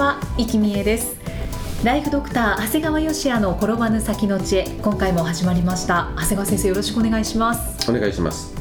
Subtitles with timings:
[0.00, 1.14] は、生きみえです。
[1.84, 4.64] ライフドクター長谷川芳也の転ばぬ先の知恵。
[4.80, 6.10] 今回も始まりました。
[6.16, 7.90] 長谷川先生よろしくお願いします。
[7.90, 8.54] お願いします。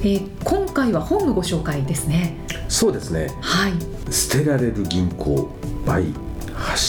[0.00, 2.34] えー今回は本のご紹介ですね。
[2.70, 3.28] そうですね。
[3.42, 3.74] はい。
[4.10, 5.50] 捨てられる銀行
[5.84, 6.14] by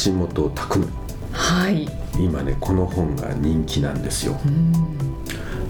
[0.05, 0.87] 橋本拓典
[1.33, 1.85] はい。
[2.17, 4.39] 今ねこの本が人気なんですよ。
[4.45, 4.71] うん。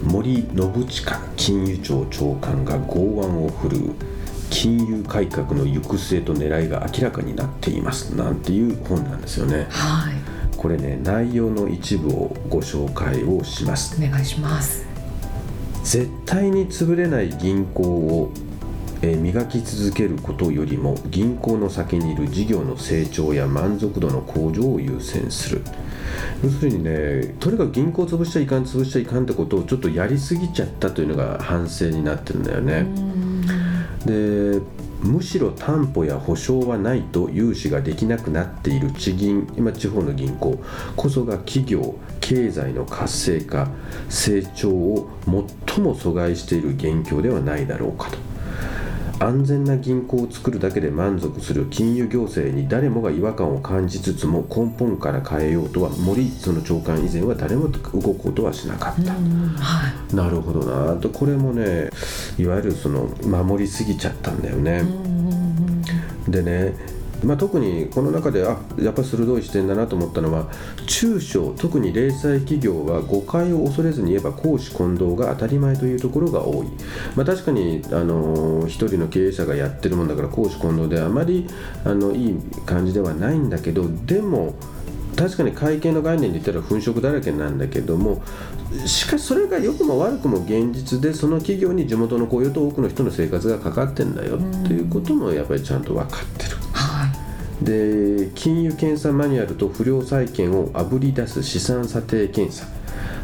[0.08, 3.94] 森信親金融庁長官が剛腕を振るう
[4.52, 9.66] 金融改革の行く末と狙いが明らかになっていますなんていう本なんですよね。
[9.70, 10.14] はい。
[10.56, 13.96] これね内容の一部をご紹介をします。
[14.00, 14.86] お願いします。
[15.82, 18.30] 絶対に潰れない銀行を
[19.00, 25.62] えー磨き続けることよりも銀行の先にいる事業の成長や満足度の向上を優先する。
[26.44, 32.86] 要するにねとにかく銀行を潰しちゃいかん潰しちゃいかんってことをちょっとやりすぎちゃったというのが反省になってるんだよね、
[34.06, 34.60] で
[35.02, 40.62] むしろ担保や保証はないと融資ができなくなっている地銀今地方の銀行
[40.96, 43.68] こそが企業経済の活性化
[44.08, 45.10] 成長を
[45.66, 48.31] 最も阻害している元凶ではないだろうかと。
[49.22, 59.18] 安全な銀行を作るだけで満足する金融行政に誰もが違和感を感じつつも根本から変えようとは森その長官以前は誰も動くことはしなかった、は
[60.10, 60.14] い。
[60.14, 60.96] なるほどな。
[61.00, 61.90] とこれもね
[62.38, 64.82] いわゆるその守りすぎちゃったんだよね、
[66.28, 66.74] でね、
[67.24, 70.48] まあ、特にこの中であやっぱ鋭い視点だなと思ったのは
[70.86, 76.66] 中小特に零細企業は誤解を恐れずに言えば公私混同が当たり前というところが多い、
[77.16, 81.46] まあ、確かに、あの一人の経営者がやってるもんだから公私混同であまり
[81.84, 82.36] あのいい
[82.66, 84.54] 感じではないんだけどでも
[85.16, 88.22] 確かに会計の概念で言ったら粉飾だらけなんだけども
[88.86, 96.56] しかしそれが良くも悪くも現実でその企業に地元の雇用と多くの人の生活がかかってんだよっていうこともやっぱりちゃんと分かってる。
[97.62, 102.66] はいで金融検査マニュアルと不良債権をあぶり出す資産査定検査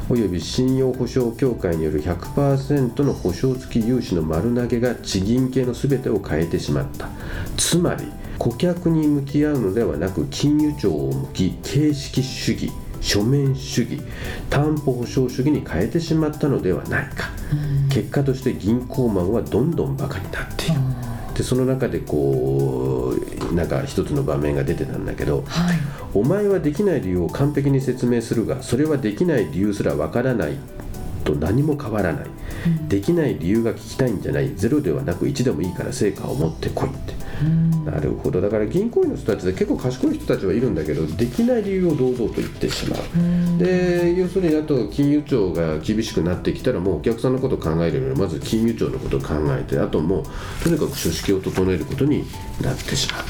[0.08, 7.08] および信用保証協会による100%の保証付き融資の丸投げが地銀系の全てを変えてしまった。
[7.58, 8.04] つまり
[8.38, 12.72] 顧客に向き合うのではなく金融庁を向き形式主義
[13.02, 14.00] 書面主義
[14.48, 17.28] 担保保証主義に変えてしまったのではないか。
[17.90, 20.80] 結果として銀行マンはどんどんバカになっている。
[21.34, 22.97] でその中でこう
[23.54, 25.76] なんか一つの場面が出てたんだけどはい。
[26.14, 30.56] お前はできない理由を完璧に説明するがそれはできない理由すらわからない
[31.24, 32.26] と何も変わらない、
[32.88, 34.54] できない理由が聞きたいんじゃない。
[34.56, 37.12] ゼロではなく1でもいいから成果を持ってこいって
[37.84, 38.40] なるほど。
[38.40, 43.58] だから銀行員の人たちで結構賢い人たちはいるんだけどできない理由を堂々と言ってしまう。
[43.58, 50.24] で要するにあと金融庁が厳しくなってきたらもうお客さんのことを考えるよりまず金融庁のことを考えてあともう
[50.62, 52.24] とにかく書式を整えることに
[52.60, 53.22] なってしまう。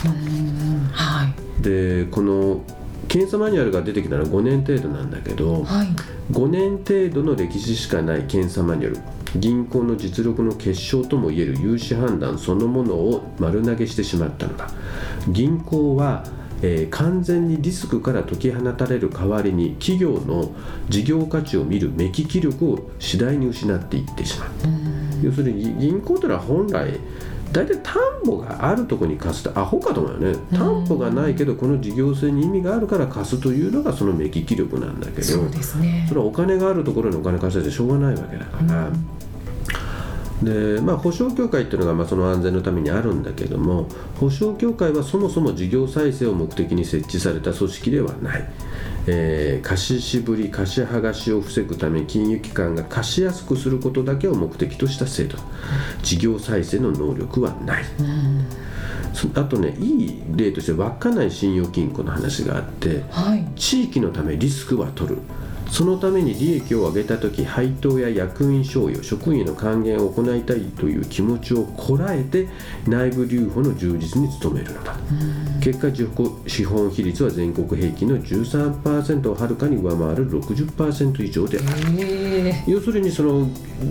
[0.92, 1.26] は
[1.60, 1.62] い。
[1.62, 2.62] でこの
[3.08, 5.88] 検査マニュアルが出てきたのは5年程度なんだけどはい。
[6.32, 8.98] 5年程度の歴史しかない検査マニュアル
[9.36, 14.68] 銀行の実力の結晶ともいえる融資判断そのものを丸投げしてしまったのだ。
[15.28, 16.24] 銀行は、
[16.62, 20.52] えー完全にリスクから解き放たれる代わりに企業の
[20.88, 24.68] 事業価値を見る目利き力を次第に失っていってしまった。
[25.22, 26.98] 要するに銀行というのは本来
[27.52, 27.94] 大体担
[28.24, 30.38] 保があるところに貸すってアホかと思うよね。
[30.52, 35.48] 担保がないけどこの事業性に意味があるから貸すというのがその目利き力なんだけどそう
[35.80, 36.06] ね。
[36.08, 38.90] それはお金があるところにお金貸したってしょうがないわけだから、
[40.42, 43.88] でまあ、保証協会っていうのがまあその安全のためにあるんだけども
[44.20, 48.48] 保証協会はそもそも事業再生を目的に設置された組織ではない、
[49.10, 55.36] えー貸し渋り貸し剥がしを防ぐため金融機関が貸しやすくすることだけを目的とした制度。
[56.02, 57.84] 事業再生の能力はない、
[59.12, 63.46] そあとねいい例として稚内信用金庫の話があってはい。
[63.56, 65.18] 地域のためリスクは取る
[65.70, 72.48] そのために利益を上げた時配当や役員賞与職員への還元を行いたいという気持ちをこらえて
[72.86, 74.96] 内部留保の充実に努めるのだ、
[75.60, 75.88] 結果
[76.46, 81.68] 資本比率は全国平均の13%をはるかに上回る60%以上である
[82.66, 83.48] 要するにその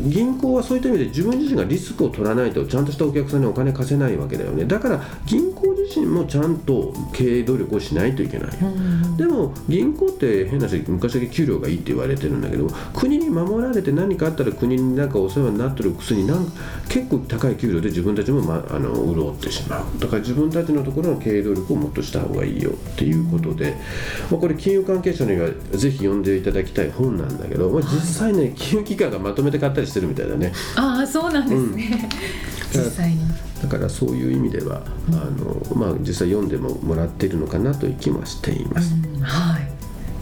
[0.07, 5.66] 銀行はそういった意味で自分自身がリスクを取らないとちゃんとしたお客さんにお金貸せないわけだよねだから銀行
[5.97, 8.49] 自身もちゃんと経営努力をしないといけない、
[9.17, 16.47] でも銀行って変な話昔だけ給料がいいって言われてるんだけど国に守られて何かあったら国になんかお世話になってるくせになん
[16.89, 19.99] 結構高い給料で自分たちも、ま、あの潤ってしまう。
[19.99, 23.75] だから自分たちのところの経営努力をもっとした方がいいよっていうことで、
[24.29, 30.51] まあ、これ金融関係者にはぜひ読んでいただきたい本なんだけど、まあ、実際ね、金融機関がまとめて買ったりしてるみたいだね。
[30.75, 32.09] ああそうなんですね、
[32.75, 38.93] うん、実際にだからそういう意味では、うん、あのまあ、実際読んでももらっているのかなという気もしています。
[38.93, 39.56] うん、はい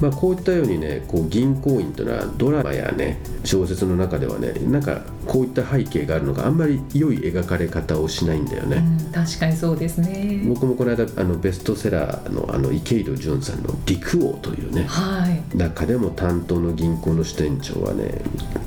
[0.02, 10.44] まあ、こういったようにねこう銀行員というのはドラマやね小説の中ではねなんかこういった背景があるのがあんまり良い描かれ方をしないんだよね、うん、確かにそうですね。
[10.48, 18.22] 僕もこの間あのベストセラーのあの池井戸潤さんの「陸王」というね、はい、中でも担当の銀行の支店長はね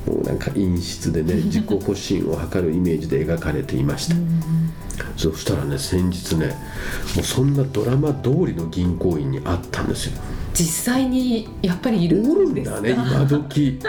[0.05, 4.68] もうなんか陰湿でね 自己保身を図るイメージで描かれていました、うん
[5.17, 6.47] そしたらね先日ね
[7.15, 10.19] もうそんなドラマ通りの銀行員に会ったんですよ。
[10.51, 12.79] 実際にやっぱりいるんですか？
[12.79, 13.79] んだね今時。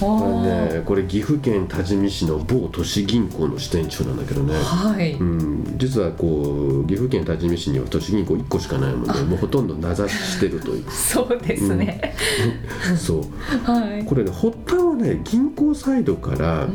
[0.00, 5.12] これねこれ岐阜県多治見市の某都市銀行の支店長なんだけどね、はい。
[5.12, 10.84] うん、実はこう岐阜県多治見市には都市銀行1個しかないもんでもうほとんど名指ししてるという。
[10.90, 12.14] そうですね、
[12.90, 13.22] うん、そう、
[13.70, 16.70] はい、これね発端はね銀行サイドから、うん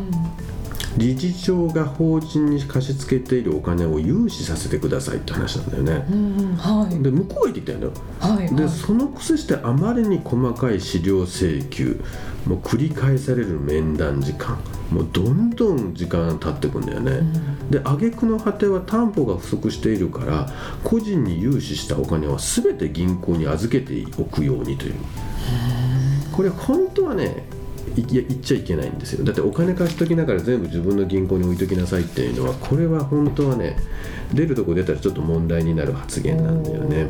[0.98, 6.06] 理事長が法人に貸し付けているお金を融資させてくださいって話なんだよね。
[6.12, 7.94] うんはい、で向こうが言ってきたんだよ。
[8.20, 12.02] はい、でそのくせしてあまりに細かい資料請求
[12.46, 14.58] もう繰り返される面談時間
[14.90, 17.12] もうどんどん時間経ってくんだよね。
[17.12, 20.50] うん、で挙句の果ては担保が不足しているから
[20.84, 24.96] 個人に融資したお金は全て銀行に預けておくようにという。
[26.32, 27.48] これ本当はね
[28.04, 29.26] 言っちゃいけないんですよ。
[29.26, 33.78] だってお金貸しときながら全部自分の銀行に置いときなさいっていうのはこれは本当はね
[34.34, 37.08] 出るとこ出たらちょっと問題になる発言なんだよね、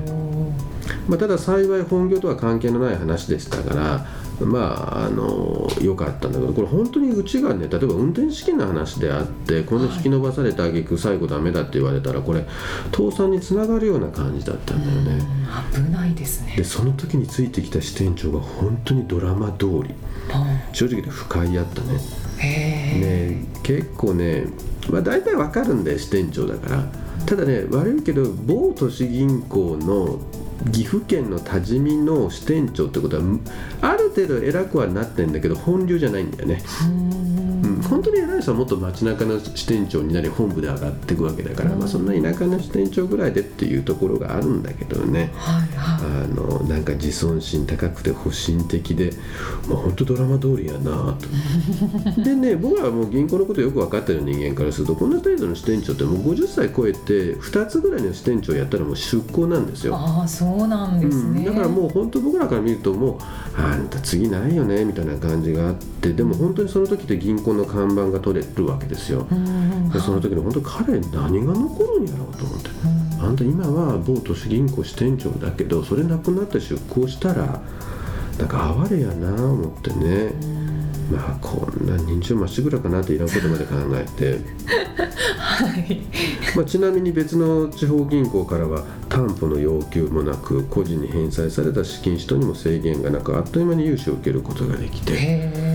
[1.08, 4.06] まあ、ただ幸い本業とは関係のない話でしたから
[4.46, 12.46] まああの良かったんだけどこれ本当にうちがね例えば運転資金の話であってこの引き延ばされた挙句最後ダメだって言われたらこれ
[12.92, 15.26] 倒産につながるような感じだったんだよね。
[15.74, 16.56] 危ないですね。
[16.56, 19.96] でその時についてきた支店長が本当にドラマ通り
[20.78, 21.94] 正直で不快やったね。
[22.38, 24.46] ね結構ね
[24.92, 26.84] まあ大体わかるんだよ支店長だから。
[27.26, 30.20] ただね悪いけど某都市銀行の
[30.72, 33.24] 岐阜県の多治見の支店長ってことは
[33.82, 36.62] ある程度偉くはなってんだけど本流じゃないんだよね。
[37.90, 49.12] 本当に偉い人はもっと街中の支店長になり本部で上がっていくわけだから、まあ、そんな田舎の支店長ぐらいでっていうところがあるんだけどね、はいはい、あのなんか自尊心高くて保身的で、
[49.68, 51.16] まあ、本当ドラマ通りやな
[52.16, 52.22] と。
[52.22, 59.96] でね僕はもう銀行のことよく分かってる人間からするとこんな程度の支店長ってもう50歳超えて2つぐらいの支店長やったらもう出向なんですよ。
[59.96, 69.28] ああそうなんですね、うん、だからもう本当僕らから見るともうあんた次ないよねみたいな感じがあってでも本当にその時って銀行の看板が取れるわけですよ、
[69.94, 72.70] でその時に本当彼何が残るんやろうと思って、
[73.22, 77.62] あんた今は某都市銀行支店長だけどそれなくなって出向したら
[78.40, 80.32] なんか哀れやな思ってね、
[81.12, 84.40] まあこんな認知症まっしぐらかなっていらんことまで考えて、
[85.28, 86.02] はい。
[86.56, 95.67] まあ、ちなみに別の地方銀行からは担保の要求もなく個人に返済された資金使途にも制限がなくあっという間に融資を受けることができて。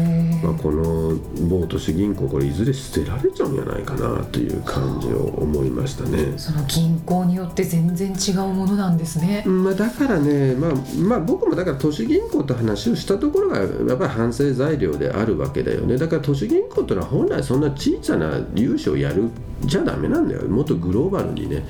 [0.42, 1.16] まあ、この
[1.48, 6.34] 某都市銀行これいずれ捨てられちゃうんじゃないかなという感じを思いましたね。
[6.36, 15.96] その銀行によって全然違うものなんですね、まあ、だからね、まあ、まあ僕もだから都市銀行と話をしたところがやっぱり反省材料であるわけだよね。
[15.96, 19.30] だから都市銀行というのは本来そんな小さな融資をやる
[19.64, 20.42] じゃダメなんだよ。
[20.48, 21.64] もっとグローバルにね、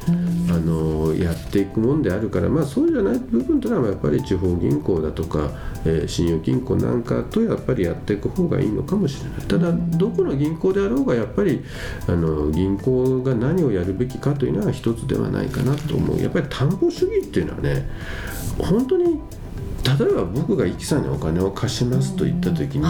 [0.51, 5.51] あのやっていくもんであるから、まあ、そうじゃない部分というのはやっぱり地方銀行だとか、
[5.85, 9.41] えー、信用金庫なんかとやっぱりやっていく方がいいのかもしれない。
[9.47, 11.63] ただどこの銀行であろうがやっぱり
[12.09, 16.21] あの銀行が何をやるべきかというのは一つではないかなと思う。
[16.21, 17.89] やっぱり担保主義っていうのはね
[18.59, 19.21] 本当に
[19.99, 22.87] 例えば僕がイキさんにお金を貸しますと言った時に、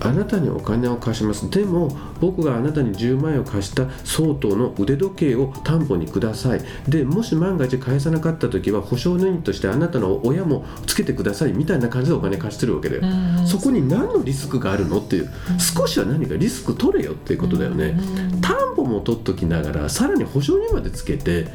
[0.00, 1.48] あなたにお金を貸します。
[1.50, 6.60] でも僕があなたに10万円を貸した相当の腕時計を担保にください。
[6.88, 11.52] でもし万が一返さなかった時は保証人としてあなたの親もつけてください。
[11.52, 13.00] みたいな感じでお金貸してるわけで、
[13.46, 15.30] そこに何のリスクがあるのっていう。
[15.58, 17.98] 少しは何かリスク取れよっていうことだよね、
[18.40, 21.46] 担保も取っときながらさらに保証人までつけて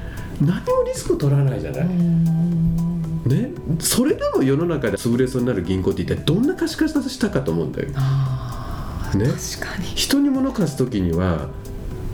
[0.42, 1.90] 何もリスク取らないじゃない。
[3.30, 7.90] ね、それでも世の中で潰れそうになる銀行って一体どんな貸し方したかと思うんだよ。
[7.90, 9.86] ね、確かに。
[9.96, 11.50] 人に物貸す時には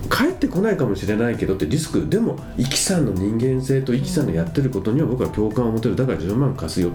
[0.10, 2.08] 帰ってこないかもしれないけどってリスク。
[2.08, 5.96] でもイキさんの人間性とイキさんのやってることには僕は共感を持てる。
[5.96, 6.92] だから10万貸すよ。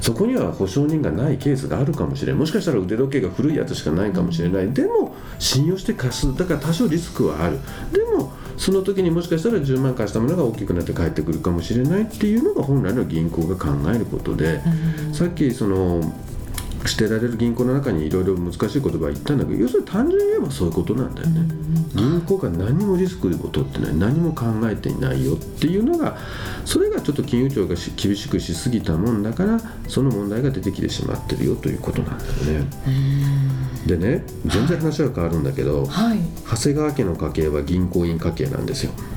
[0.00, 4.72] そこには保証人がないケースがあるかもしれないもしかしたら腕時計が古いやつしかないかもしれない。
[4.72, 6.36] でも信用して貸す。
[6.36, 7.58] だから多少リスクはある。
[7.92, 14.60] でもその時にもしかしたら10万貸したものが大きくなって返ってくるかもしれないっていうのが本来の銀行が考えることで、
[15.12, 16.00] さっきその
[16.86, 21.48] 捨てられる銀行の中にいろいろ難しい言葉言ったんだけど要するに単純に言えばそういうことなんだよね、
[21.94, 26.16] 銀行が何もリスクを取ってない何も考えていないよっていうのが
[26.64, 32.70] それがちょっと金融庁が厳しくしすぎたもんだからその問題が出てきてしまってるよということなんだよね。
[33.86, 38.92] でね全然話は変わるんだけど、はい、長谷川家の家系は銀行員家系なんですよ。
[38.96, 39.15] あ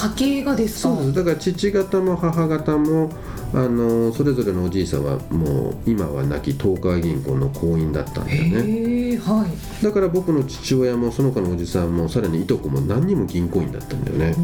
[0.00, 0.94] 家系がですか？
[0.94, 1.14] そうです。
[1.14, 3.10] だから父方も母方も
[3.52, 14.34] あのそれぞれのおじいさんはもう今は亡き東海銀行の行員だったんだよね、はい、だから僕の父親もその他のおじさんもさらにいとこも何人も銀行員だったんだよね。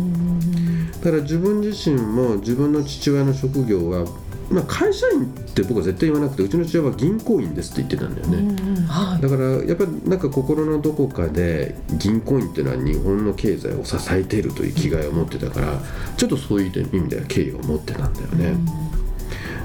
[1.03, 4.07] だから自分自身も自分の父親の職業は
[4.55, 15.81] まあ、会社員って僕は絶対言わなくてうちの父親は銀行員ですって言ってたんだよね、うんはい、だからやっぱりなんか心のどこかで銀行員っていうのは日本の経済を支えているという気概を持ってたから
[16.17, 18.47] ちょっとそういう意味では敬意を持ってたんだよね、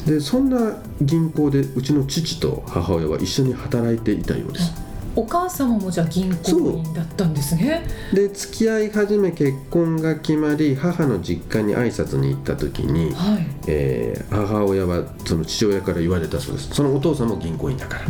[0.05, 0.13] うん。
[0.13, 4.73] でそんな銀行でうちの父と母親は一緒に働いていたようです
[5.15, 7.85] お母様もじゃあ銀行員だったんですね。
[8.13, 16.69] で付き合い始め結婚が決まり母の実家に挨拶に行った時に、はい、えー、母親はその父親から言われたそうです。
[16.69, 18.05] そのお父さんも銀行員だから。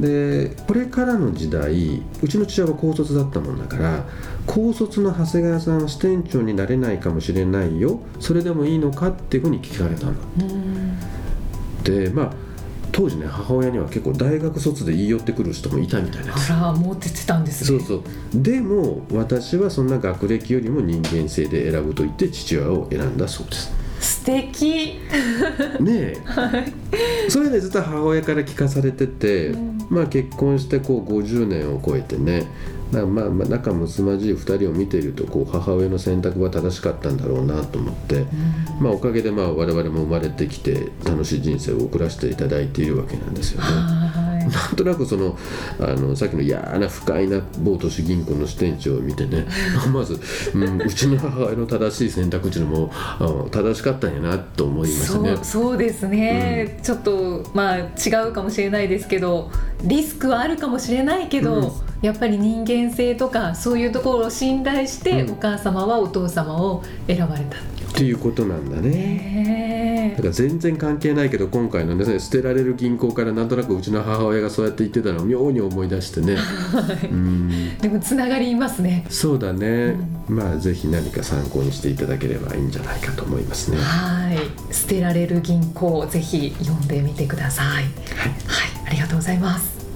[0.00, 4.04] でこれからの時代うちの父親は高卒だったもんだから
[4.46, 8.00] 高卒の長谷川さんは支店長になれないかもしれないよ。
[8.20, 10.14] それでもいいのかっていうふうに聞かれたの。
[11.84, 12.49] でまあ
[12.92, 17.78] 当時ね母親には結構大学卒で言い寄ってくる人もいたみたいなあら持っててたんですね。
[17.78, 18.02] そうそう。
[18.34, 23.72] でも私はそんな学歴よりも人間性で選ぶと言って父親を選んだそうです。
[24.00, 24.98] 素敵。
[25.80, 26.72] ねえ、はい、
[27.30, 32.46] それでずっと母親から聞かされてて、うん、まあ結婚してこう50年を超えてね
[32.92, 38.24] まあまあ仲睦まじい2人を見ているとこう母親の選択は正しかったんだろうなと思って、う
[38.80, 43.66] ん、まあ、おかげでまあ我々も生まれてきて楽しい人生を送らせていただいているわけなんですよね。
[44.50, 45.38] なんとなくその
[45.78, 49.46] あのさっきの嫌な不快な某都市銀行の支店長を見てね
[49.92, 50.18] まず、
[50.54, 52.90] うん、うちの母親の正しい選択肢のも
[53.50, 59.50] 正しかったんやなと思いましたねそうですね、うん、ちょっとまあ違うかもしれないですけど
[59.84, 61.70] リスクはあるかもしれないけど、うん、
[62.02, 67.56] やっぱり人間性とかそういうところを信頼して、お母様はお父様を選ばれた
[67.90, 70.14] っていうことなんだね。
[70.16, 76.36] だから全然関係ないけど今回のね捨てられる銀行からなんとなくうちの母親がそうやって言ってたのを妙に思い出してね。
[77.10, 79.04] うん、でもつながりますね。
[79.10, 79.96] そうだね。
[80.28, 83.76] うん、まあぜひ何か参考にしていただければいいんじゃないかと思いますね。
[83.78, 84.74] はい。
[84.74, 87.66] 捨てられる銀行ぜひ読んでみてください。
[87.66, 87.86] はい、はい、
[88.86, 89.89] ありがとうございます。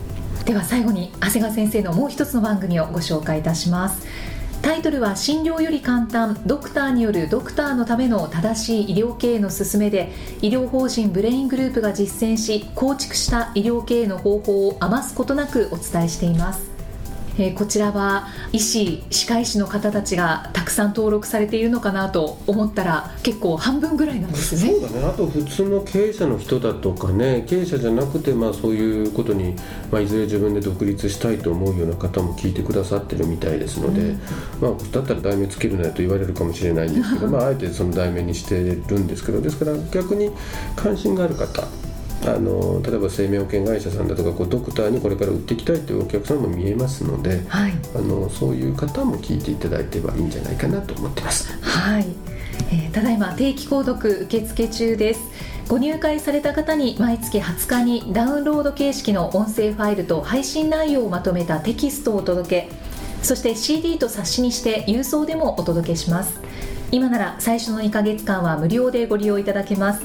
[0.44, 4.06] では最後に長谷川先生のもう一つの番組をご紹介いたします。
[4.64, 10.10] タイトルは診療より簡単ドクターによるドクターのための正しい医療経営の勧めで
[10.40, 16.73] 医療法人ブレイングループが実践し構築した医療経営の方法を余すことなくお伝えしています
[17.36, 24.72] えー、こちらは医師歯科医師の方たちがたくさん登録されているのかなと思ったら結構半分ぐらいなんですね。
[24.72, 25.04] そうだね。
[25.04, 29.54] あと普通の経営者の人だとかね経営者じゃなくてまあそういうことに、
[29.90, 34.20] まあ、いずれ自分で独立したいと思うような方も聞いてくださってるみたいですので、うん、
[34.60, 40.30] まあだったら題名つけるなと言われるかもしれないんですけどまああえてその題名にしてるんですけどですから逆に
[40.76, 41.66] 関心がある方
[42.26, 51.52] あの例えば生命保険会社さんだとかこうドクターにこれから売っていきたいというお客さんも見えますので、はい、あのそういう方も聞いていただいてはいいんじゃないかなと思ってます。
[51.60, 52.06] はい、
[52.72, 55.20] えー、ただいま定期購読受付中です。
[55.68, 62.68] ご入会された方に毎月20日にダウンロード形式の音声ファイルと配信内容をまとめたテキストをお届け。
[63.22, 66.40] そして CD と冊子にして郵送でもお届けします。
[66.94, 70.04] 今なら最初の2ヶ月間は無料でご利用いただけます